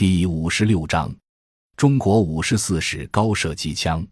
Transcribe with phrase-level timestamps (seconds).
[0.00, 1.14] 第五十六章，
[1.76, 4.02] 中国五十四式高射机枪。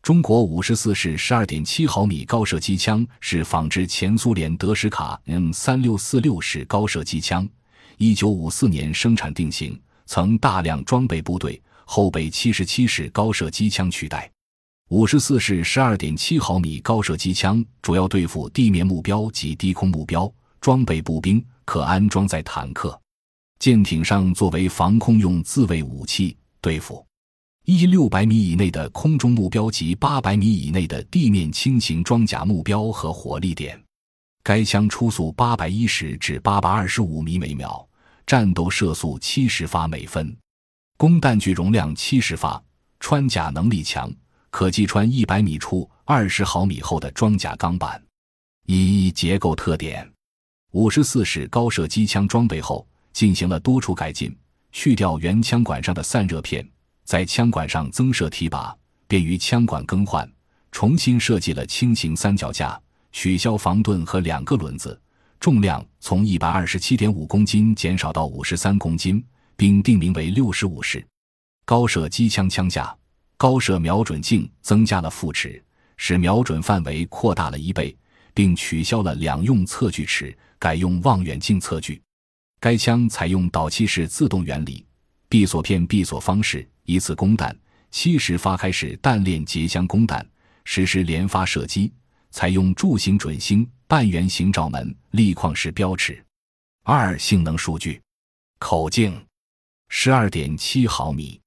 [0.00, 7.48] 中国五十四式十二点七毫米高射机枪是仿制前苏联德什卡 M 三六四六式高射机枪，
[7.96, 9.76] 一九五四年生产定型，
[10.06, 14.30] 曾大量装备部队，后被七十七式高射机枪取代。
[14.90, 22.96] 五十四式十二点七毫米高射机枪主要对付地面目标及低空目标，装备步兵，可安装在坦克。
[23.64, 27.02] 舰艇上作为防空用自卫武器，对付
[27.64, 33.82] 一六百米以内的空中目标及八百米以内的地面轻型装甲目标和火力点。
[34.42, 37.88] 该枪初速八百一十至八百二十五米每秒，
[38.26, 40.36] 战斗射速七十发每分，
[40.98, 42.62] 供弹具容量七十发，
[43.00, 44.12] 穿甲能力强，
[44.50, 47.98] 可击穿一百米处二十毫米厚的装甲钢板。
[48.66, 50.06] 一结构特点：
[50.72, 52.86] 五十四式高射机枪装备后。
[53.14, 54.36] 进行了多处改进，
[54.72, 56.68] 去掉原枪管上的散热片，
[57.04, 60.30] 在枪管上增设提把，便于枪管更换。
[60.72, 62.78] 重新设计了轻型三脚架，
[63.12, 65.00] 取消防盾和两个轮子，
[65.38, 69.24] 重量从一百二十七点五公斤减少到五十三公斤，
[69.56, 71.06] 并定名为六十五式
[71.64, 72.94] 高射机枪枪架。
[73.36, 75.62] 高射瞄准镜增加了副尺，
[75.96, 77.94] 使瞄准范围扩大了一倍，
[78.32, 82.00] 并取消了两用测距尺，改用望远镜测距。
[82.64, 84.86] 该枪采用导气式自动原理，
[85.28, 87.54] 闭锁片闭锁方式，一次供弹，
[87.90, 90.26] 七十发开式弹链结箱供弹，
[90.64, 91.92] 实施连发射击，
[92.30, 96.24] 采用柱形准星、半圆形罩门、立框式标尺。
[96.84, 98.00] 二、性能数据：
[98.58, 99.14] 口径。
[99.90, 101.38] 十二点七毫米，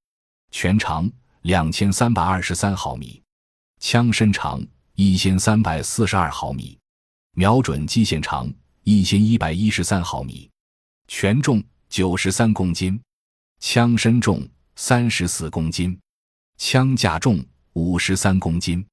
[0.52, 3.20] 全长两千三百二十三毫米，
[3.80, 6.78] 枪身长一千三百四十二毫米，
[7.32, 10.48] 瞄准基线长一千一百一十三毫米。
[11.08, 13.00] 全重九十三公斤，
[13.60, 15.98] 枪身重三十四公斤，
[16.58, 18.86] 枪架重五十三公斤，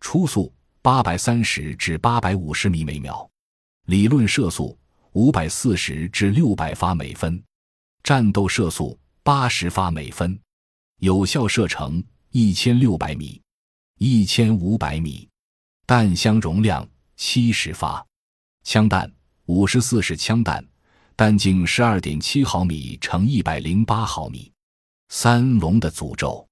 [0.00, 3.30] 初速八百三十至八百五十米每秒，
[3.86, 4.76] 理论射速
[5.12, 7.40] 五百四十至六百发每分，
[8.02, 10.36] 战斗射速八十发每分，
[10.98, 13.40] 有效射程一千六百米、
[13.98, 15.28] 一千五百米，
[15.86, 18.04] 弹箱容量七十发，
[18.64, 19.10] 枪弹
[19.46, 20.71] 五十四式枪弹。
[21.22, 24.50] 半径十二点七毫米乘一百零八毫米。
[25.08, 26.44] 三龙的诅咒。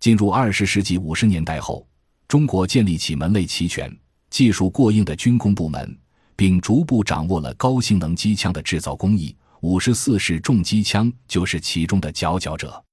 [0.00, 1.86] 进入二十世纪五十年代后，
[2.26, 3.96] 中国建立起门类齐全、
[4.28, 5.96] 技术过硬的军工部门，
[6.34, 9.36] 并逐步掌握了高性能机枪的制造工艺。
[9.60, 12.84] 五十四式重机枪就是其中的佼佼者。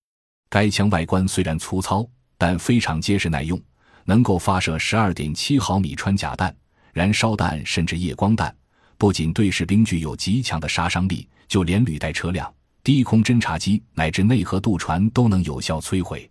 [0.47, 2.07] 该枪外观虽然粗糙，
[2.37, 3.59] 但非常结实耐用，
[4.03, 6.55] 能够发射十二点七毫米穿甲弹、
[6.93, 8.55] 燃烧弹甚至夜光弹。
[8.97, 16.29] 不仅对士兵具有极强的杀伤力，就连履带车辆、低空侦察机乃至内河渡船都能有效摧毁。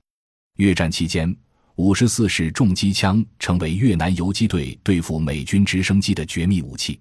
[0.56, 1.34] 越战期间，
[1.76, 6.98] 五十四式重机枪成为越南游击队对付美军直升机的绝密武器。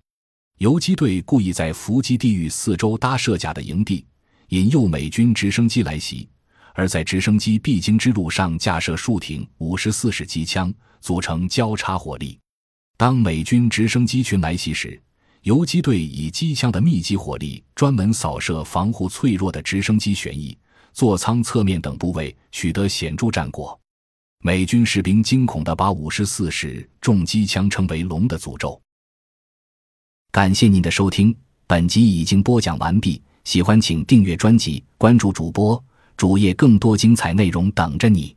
[0.59, 4.06] 游击队故意在伏击地域四周搭设甲的营地，
[4.50, 6.28] 引诱美军直升机来袭；
[6.74, 12.40] 而在直升机必经之路上架设数挺五十四式机枪，组成交叉火力。
[12.97, 15.01] 当美军直升机群来袭时，
[15.44, 20.58] 游击队以机枪的密集火力，专门扫射防护脆弱的直升机旋翼、
[20.94, 23.78] 座舱侧面等部位，取得显著战果。
[24.40, 28.81] 美军士兵惊恐地把五十四式重机枪称为“龙的诅咒”。
[30.31, 31.36] 感谢您的收听，
[31.68, 33.22] 本集已经播讲完毕。
[33.44, 35.84] 喜欢请订阅专辑，关注主播
[36.16, 38.34] 主页，更多精彩内容等着你。